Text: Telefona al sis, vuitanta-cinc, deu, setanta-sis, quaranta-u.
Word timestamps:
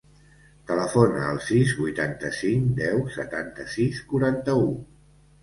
Telefona 0.69 1.19
al 1.33 1.41
sis, 1.47 1.73
vuitanta-cinc, 1.81 2.73
deu, 2.81 3.05
setanta-sis, 3.19 4.01
quaranta-u. 4.11 4.67